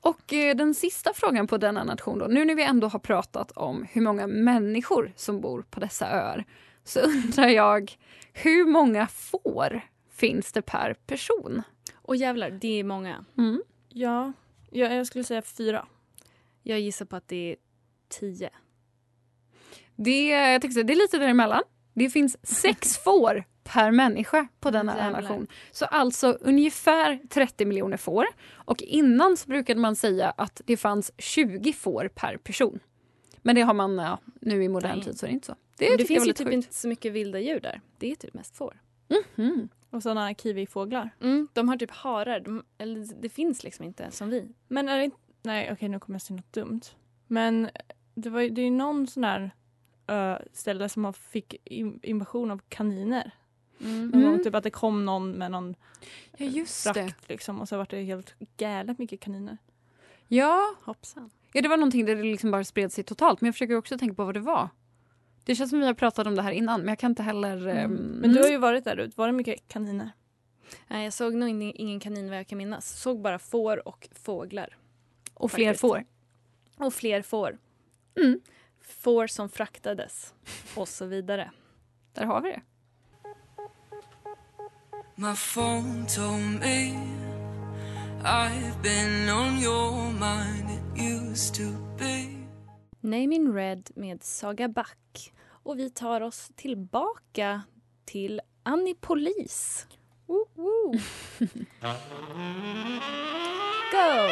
[0.00, 2.26] Och eh, den sista frågan på denna nation då.
[2.26, 6.44] Nu när vi ändå har pratat om hur många människor som bor på dessa öar
[6.84, 7.96] så undrar jag
[8.32, 11.62] hur många får finns det per person?
[11.94, 13.24] Och jävlar, det är många.
[13.38, 13.62] Mm.
[13.88, 14.32] Ja,
[14.70, 15.86] ja, jag skulle säga fyra.
[16.62, 17.56] Jag gissar på att det är
[18.08, 18.50] 10.
[19.96, 21.62] Det, jag säga, det är lite däremellan.
[21.94, 25.22] Det finns sex får per människa på denna Jävlar.
[25.22, 25.46] nation.
[25.72, 28.26] Så alltså ungefär 30 miljoner får.
[28.52, 32.80] Och innan så brukade man säga att det fanns 20 får per person.
[33.42, 35.04] Men det har man ja, nu i modern Nej.
[35.04, 35.54] tid så är det inte så.
[35.76, 36.54] Det, det finns ju typ sjukt.
[36.54, 37.80] inte så mycket vilda djur där.
[37.98, 38.80] Det är typ mest får.
[39.36, 39.68] Mhm.
[39.90, 41.10] Och sådana kiwifåglar.
[41.20, 42.40] Mm, de har typ harar.
[42.40, 44.48] De, eller det finns liksom inte som vi.
[44.68, 45.16] Men är det inte...
[45.42, 46.80] Nej, okej, nu kommer jag säga något dumt.
[47.26, 47.70] Men
[48.14, 49.50] det, var, ju- det är ju någon sån där
[50.06, 53.30] ö, ställe som har fick in, invasion av kaniner.
[53.80, 54.08] Mm.
[54.08, 54.44] Någon Mm.
[54.44, 55.74] typ att det kom någon med någon
[56.36, 56.94] Ja, just det.
[56.94, 59.58] frakt liksom, och så var det helt galet mycket kaniner.
[60.28, 61.30] Ja, Hoppsan.
[61.52, 63.40] ja, det var någonting där det liksom bara spred sig totalt.
[63.40, 64.68] Men jag försöker också tänka på vad det var.
[65.44, 67.66] Det känns som vi har pratat om det här innan, men jag kan inte heller...
[67.66, 70.10] ehm, Men du har ju varit där Rut, var det mycket kaniner?
[70.88, 73.00] Nej, jag såg nog ing- ingen kanin vad jag kan minnas.
[73.00, 74.76] Såg bara får och fåglar.
[75.34, 75.80] Och fler faktiskt.
[75.80, 76.04] får.
[76.76, 77.58] Och fler får.
[78.20, 78.40] Mm.
[78.82, 80.34] Får som fraktades.
[80.76, 81.50] Och så vidare.
[82.12, 82.60] Där har vi det.
[85.16, 86.94] My phone told me
[88.24, 90.70] I've been on your mind.
[90.70, 91.62] It used to
[91.98, 92.26] be.
[93.00, 95.32] Name in Red med Saga Back.
[95.64, 97.62] Och vi tar oss tillbaka
[98.04, 99.86] till Annie Polis.
[100.26, 100.92] Woo, woo.
[103.92, 104.28] Go!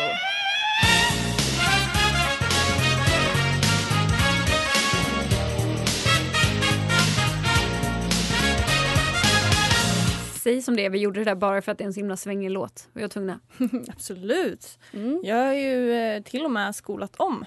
[10.42, 12.00] Säg som det är, vi gjorde det där bara för att det är en så
[12.00, 12.88] himla svängig låt.
[12.92, 13.40] Vi var tvungna.
[13.88, 14.78] Absolut.
[14.92, 15.20] Mm.
[15.24, 17.44] Jag har ju eh, till och med skolat om.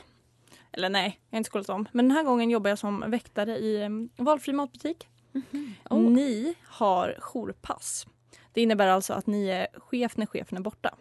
[0.77, 1.87] Eller nej, jag har inte skolat om.
[1.91, 3.89] Men den här gången jobbar jag som väktare i eh,
[4.23, 5.07] valfri matbutik.
[5.89, 5.99] Oh.
[5.99, 8.07] Ni har jourpass.
[8.53, 10.95] Det innebär alltså att ni är chef när chefen är borta.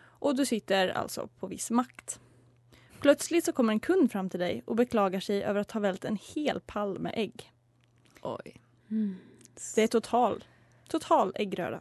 [0.00, 2.20] Och du sitter alltså på viss makt.
[3.00, 6.04] Plötsligt så kommer en kund fram till dig och beklagar sig över att ha vält
[6.04, 7.52] en hel pall med ägg.
[8.22, 8.60] Oj.
[9.74, 10.44] Det är total,
[10.88, 11.80] total äggröra.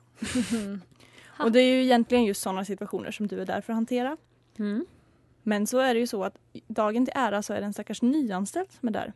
[1.40, 4.18] Och det är ju egentligen just sådana situationer som du är där för att hantera.
[4.60, 4.86] Mm.
[5.48, 8.02] Men så är det ju så att dagen till ära så är det en stackars
[8.02, 9.14] nyanställd som är där.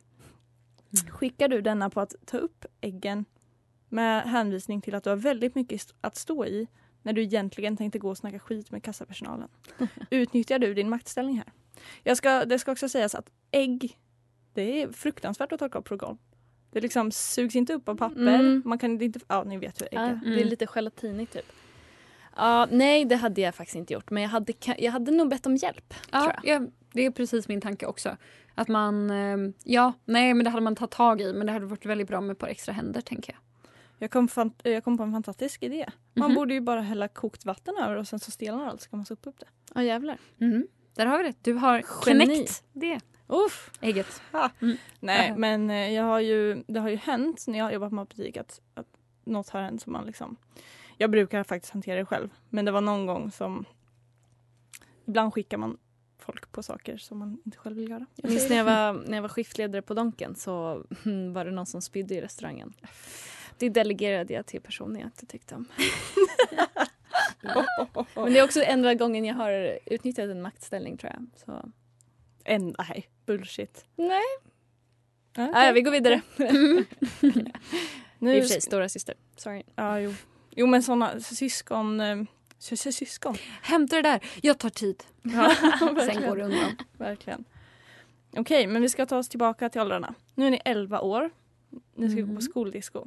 [1.10, 3.26] Skickar du denna på att ta upp äggen
[3.90, 6.68] med hänvisning till att du har väldigt mycket att stå i
[7.02, 9.50] när du egentligen tänkte gå och snacka skit med kassapersonalen.
[10.10, 11.54] Utnyttjar du din maktställning här?
[12.04, 14.00] Jag ska, det ska också sägas att ägg,
[14.54, 16.18] det är fruktansvärt att torka upp på golv.
[16.72, 18.22] Det liksom sugs inte upp av papper.
[18.22, 18.62] Mm.
[18.66, 20.20] Man kan inte, ja ni vet hur ägg är.
[20.24, 21.52] Det är lite gelatinigt typ.
[22.36, 24.10] Ja, nej, det hade jag faktiskt inte gjort.
[24.12, 25.90] Men jag hade, jag hade nog bett om hjälp.
[25.90, 26.62] tror Ja, jag.
[26.64, 28.18] ja, det är precis min tanke också.
[28.56, 31.66] Att man, eh, ja, nej men det hade man tagit tag i men det hade
[31.66, 33.40] varit väldigt bra med ett par extra händer tänker jag.
[33.98, 35.86] Jag kom, fan, jag kom på en fantastisk idé.
[36.14, 36.36] Man Mhm.
[36.36, 39.06] borde ju bara hälla kokt vatten över och sen så stelnar allt så kan man
[39.06, 39.46] sopa upp det.
[39.76, 40.18] Ja, jävlar.
[40.42, 40.68] Mm.
[40.96, 41.36] Där har vi det.
[41.42, 42.26] Du har Geni.
[42.26, 43.72] knäckt det Uff.
[43.82, 44.22] ägget.
[45.00, 45.38] Nej, Aha.
[45.38, 48.38] men eh, jag har ju, det har ju hänt när jag har jobbat på matbutik
[48.38, 48.88] att, att
[49.24, 50.36] något har hänt som man liksom...
[51.02, 53.66] Jag brukar faktiskt hantera det själv, men det var någon gång som...
[55.06, 55.78] Ibland skickar man
[56.20, 58.06] folk på saker som man inte själv vill göra.
[58.16, 61.52] Jag minns när jag, var, när jag var skiftledare på Donken så mm, var det
[61.52, 62.74] någon som spydde i restaurangen.
[63.58, 65.66] Det delegerade jag till personer jag inte tyckte om.
[68.16, 71.28] Men det är också enda gången jag har utnyttjat en maktställning tror jag.
[71.46, 71.70] Så.
[72.44, 73.86] En, nej, bullshit.
[73.96, 74.22] Nej.
[75.36, 76.22] Ja, Ah, ja, vi går vidare.
[78.20, 79.16] Nu, I och för sig, stora syster.
[79.36, 79.64] Sorry.
[79.76, 80.14] ja, jo.
[80.52, 82.00] Jo, men såna syskon...
[82.00, 82.24] eh,
[82.60, 83.36] sy- sy- Syskon.
[83.62, 85.04] Hämta det där, jag tar tid.
[85.24, 86.78] Ja, Sen går det undan.
[86.98, 87.44] Verkligen.
[88.38, 90.14] Okej, men vi ska ta oss tillbaka till åldrarna.
[90.36, 91.30] Nu är ni 11 år.
[91.96, 92.42] Ni ska gå på Mhm.
[92.42, 93.06] skoldisco.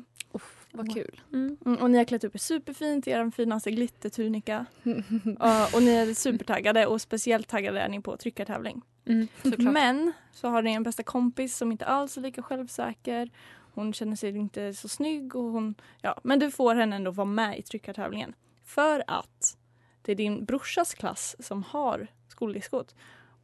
[0.72, 1.20] Vad kul.
[1.33, 1.57] Mm.
[1.66, 4.66] Mm, och ni har klätt upp er superfint i er finaste glittertunika.
[5.38, 8.83] Ja, och ni är supertaggade och speciellt taggade är ni på tryckartävling.
[9.07, 9.72] Mm, såklart.
[9.72, 13.30] Men så har ni en bästa kompis som inte alls är lika självsäker.
[13.74, 17.24] Hon känner sig inte så snygg och hon, ja, men du får henne ändå vara
[17.24, 18.34] med i tryckartävlingen.
[18.64, 19.58] För att
[20.02, 22.94] det är din brorsas klass som har skoldiskot.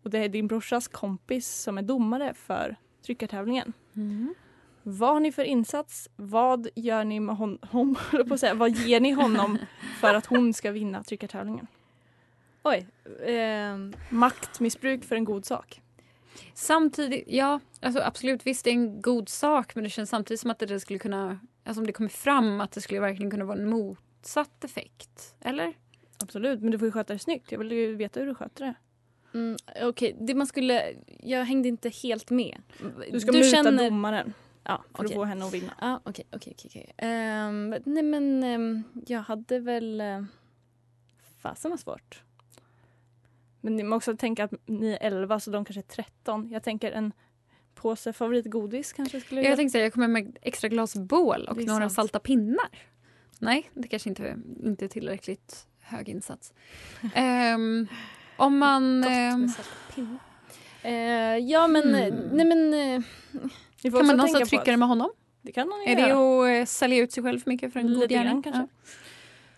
[0.02, 3.72] Och det är din brorsas kompis som är domare för tryckartävlingen.
[3.96, 4.34] Mm.
[4.82, 6.08] Vad har ni för insats?
[6.16, 9.58] Vad gör ni med hon, hon höll jag på att säga, vad ger ni honom
[10.00, 11.66] för att hon ska vinna tryckartävlingen?
[12.62, 12.86] Oj.
[13.26, 15.82] ehm, Maktmissbruk för en god sak.
[16.54, 20.50] Samtidigt, ja, alltså absolut visst det är en god sak men det känns samtidigt som
[20.50, 23.58] att det skulle kunna, alltså om det kommer fram att det skulle verkligen kunna vara
[23.58, 25.36] en motsatt effekt.
[25.40, 25.74] Eller?
[26.22, 27.52] Absolut, men du får ju sköta det snyggt.
[27.52, 28.74] Jag vill ju veta hur du sköter det.
[29.38, 30.94] mm, Okej, det man skulle...
[31.06, 32.62] Jag hängde inte helt med.
[33.12, 33.90] Du ska muta känner...
[33.90, 34.32] domaren
[34.64, 35.14] Ja, för att okej.
[35.14, 35.74] få henne att vinna.
[35.80, 36.92] Ja, okej, okej, okej.
[36.96, 40.00] Ehm, nej men ehm, jag hade väl...
[40.00, 40.24] Uh,
[41.42, 42.22] fasen var svårt.
[43.60, 46.48] Men ni måste också tänka att ni är 11 så de kanske är 13.
[46.50, 47.12] Jag tänker en
[47.74, 51.64] påse favoritgodis kanske skulle Jag tänkte säga jag kommer med extra glas bål och Det
[51.66, 51.92] några sant.
[51.92, 52.68] salta pinnar.
[53.38, 56.52] Nej, det kanske inte, inte är tillräckligt hög insats.
[57.14, 57.86] Ehm,
[58.36, 59.04] om man...
[59.04, 59.48] Ehm.
[60.82, 60.92] Eh,
[61.38, 62.28] ja men, Hmm.
[62.32, 63.02] nej men...
[63.82, 65.06] får kan man också någonstans tänka på trycka det med honom?
[65.06, 66.56] att- Det kan man ju Är det göra.
[66.56, 68.42] att eh, sälja ut sig själv för mycket för en god Lite grann gärning?
[68.42, 68.66] kanske.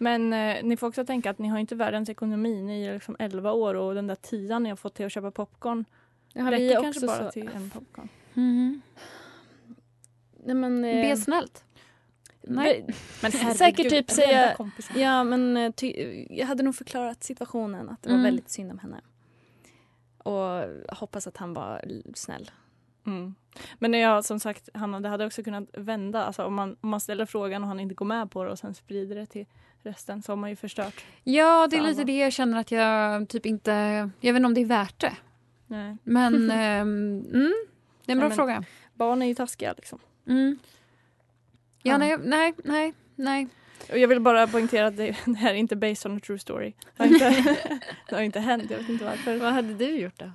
[0.02, 2.62] Men eh, ni får också tänka att ni har inte världens ekonomi.
[2.62, 5.30] Ni är liksom 11 år och den där tian ni har fått till att köpa
[5.30, 5.84] popcorn
[6.32, 8.08] ja, vi räcker kanske bara så, till en popcorn.
[8.34, 8.40] Ja.
[8.40, 8.82] Mhm.
[10.44, 10.84] Nej men...
[10.84, 11.64] eh, Be snällt.
[12.42, 12.86] Nej.
[13.22, 14.56] Men Säkert typ säga-.
[14.94, 15.92] Ja men eh, ty,
[16.30, 18.24] jag hade nog förklarat situationen att det var Mm.
[18.24, 19.00] väldigt synd om henne.
[20.18, 20.64] Och
[20.96, 21.84] hoppas att han var
[22.14, 22.50] snäll.
[23.06, 23.34] Mm.
[23.78, 26.24] Men när jag som sagt, Hanna, det hade också kunnat vända.
[26.24, 28.58] Alltså om man, om man ställer frågan och han inte går med på det och
[28.58, 29.46] sen sprider det till
[29.82, 31.04] resten så har man ju förstört.
[31.24, 33.72] Ja, det är lite det jag känner att jag typ inte...
[34.20, 35.12] Jag vet inte om det är värt det.
[35.66, 35.96] Nej.
[36.02, 37.52] Men ehm, mm,
[38.04, 38.64] det är en bra Ja, fråga.
[38.94, 39.98] Barn är ju taskiga liksom.
[40.28, 40.58] Mm.
[41.82, 41.98] Ja, Ja.
[41.98, 43.48] nej, nej, nej, nej.
[43.90, 46.38] Och jag vill bara poängtera att det, det här är inte based on a true
[46.38, 46.72] story.
[46.96, 47.56] Det har inte,
[48.08, 49.36] det har inte hänt, jag vet inte varför.
[49.36, 50.30] Vad hade du gjort då?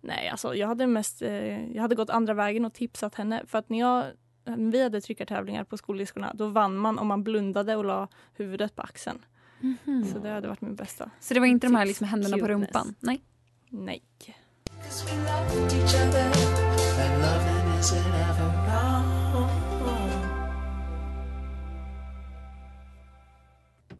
[0.00, 3.42] Nej, alltså jag hade mest, eh, jag hade gått andra vägen och tipsat henne.
[3.46, 4.04] För att när jag,
[4.44, 8.82] vi hade tryckartävlingar på skoldiskorna, då vann man om man blundade och la huvudet på
[8.82, 9.24] axeln.
[9.60, 10.04] Mhm.
[10.12, 11.10] Så det hade varit min bästa.
[11.20, 12.68] Så det var inte de här liksom händerna på Cuteness.
[12.68, 12.94] rumpan?
[13.00, 13.22] Nej.
[13.68, 14.02] Nej.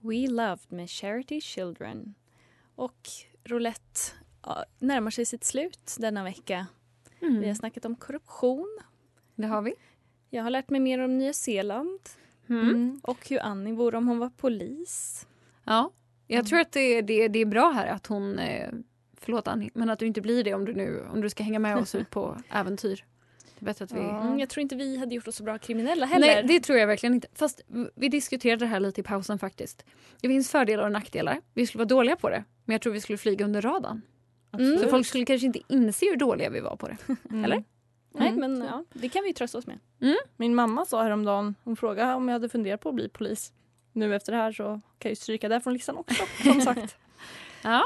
[0.03, 2.15] We Loved med Charity Children.
[2.75, 3.09] Och
[3.45, 4.01] roulette
[4.43, 6.67] ja, närmar sig sitt slut denna vecka.
[7.21, 8.79] Vi har snackat om korruption.
[9.35, 9.75] Det har vi.
[10.31, 12.01] Jag har lärt mig mer om Nya Zeeland
[12.49, 13.01] Mm.
[13.03, 15.27] och hur Annie vore om hon var polis.
[15.65, 15.91] Ja.
[16.27, 16.47] Jag Mm.
[16.47, 18.39] tror att det, det, det är bra här att hon...
[18.39, 18.71] Eh,
[19.21, 21.59] förlåt Annie, men att du inte blir det om du nu om du ska hänga
[21.59, 23.05] med oss ut på äventyr.
[23.59, 23.99] Bättre att vi...
[24.01, 26.27] Mm, jag tror inte vi hade gjort oss så bra kriminella heller.
[26.27, 27.29] Nej, det tror jag verkligen inte.
[27.35, 27.61] Fast
[27.95, 29.85] vi diskuterade det här lite i pausen faktiskt.
[30.21, 31.41] Det finns fördelar och nackdelar.
[31.55, 34.03] Vi skulle vara dåliga på det, men jag tror vi skulle flyga under radarn.
[34.59, 34.79] Mm.
[34.79, 36.97] Så folk skulle kanske inte inse hur dåliga vi var på det.
[37.31, 37.45] Mm.
[37.45, 37.65] Eller?
[38.13, 38.41] Nej, Mm.
[38.41, 39.79] men ja, det kan vi trösta oss med.
[40.37, 43.53] Min mamma sa häromdagen, hon frågade om jag hade funderat på att bli polis.
[43.93, 46.97] Nu efter det här så kan jag ju stryka det från listan också, som sagt.
[47.63, 47.83] Ja.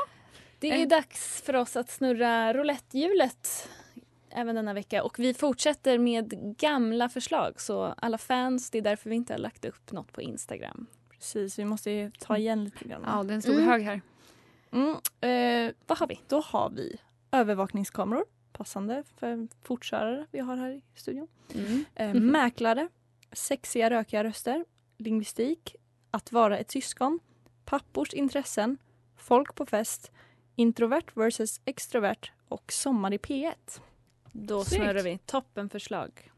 [0.59, 3.69] Det är dags för oss att snurra roulettehjulet
[4.31, 5.03] även denna vecka.
[5.05, 7.61] Och vi fortsätter med gamla förslag.
[7.61, 10.87] Så alla fans, det är därför vi inte har lagt upp något på Instagram.
[11.11, 13.03] Precis, vi måste ju ta igen lite grann.
[13.07, 13.65] ja, det är en stor Mm.
[13.69, 14.01] hög här.
[14.73, 16.21] Mm, eh, Vad har vi?
[16.29, 16.97] då har vi
[17.33, 21.29] övervakningskameror, passande för fortkörare vi har här i studion.
[21.55, 21.85] Mm.
[21.95, 22.89] Eh, mäklare,
[23.33, 24.65] sexiga rökiga röster,
[24.97, 25.77] lingvistik,
[26.11, 27.21] att vara ett syskon,
[27.65, 28.79] pappors intressen,
[29.17, 30.11] folk på fest,
[30.57, 33.81] introvert versus extrovert och sommar i P1.
[34.33, 34.83] Då Snyggt.
[34.83, 35.19] snurrar vi.
[35.19, 36.31] Toppen förslag.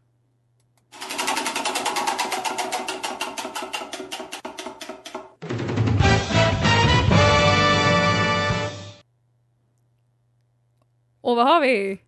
[11.20, 12.05] Och vad har vi?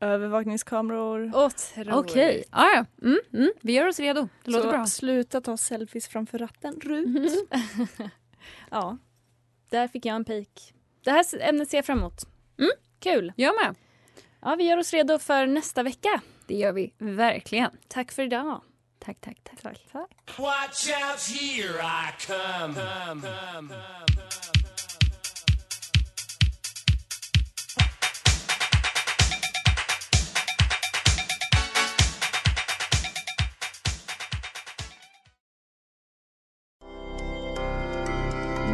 [0.00, 1.26] Övervakningskameror.
[1.34, 1.94] Otroligt.
[1.94, 2.44] Okej.
[2.50, 2.84] Ah, ja.
[3.02, 3.52] mm, mm.
[3.60, 4.28] Vi gör oss redo.
[4.44, 4.86] Det låter Så bra.
[4.86, 7.48] sluta ta selfies framför ratten, Rut.
[8.70, 8.98] Ja,
[9.70, 10.72] där fick jag en pik.
[11.04, 12.22] Det här ämnet ser jag fram emot.
[12.58, 12.70] Mm.
[13.00, 13.32] Kul.
[13.36, 13.74] Jag med.
[14.40, 16.20] Ja, vi gör oss redo för nästa vecka.
[16.46, 17.70] Det gör vi verkligen.
[17.88, 18.60] Tack för idag.
[18.98, 19.62] Tack, tack, tack.
[19.62, 20.38] Tack, tack.
[20.38, 22.74] Watch out, here I come.
[22.74, 24.65] come, come, come.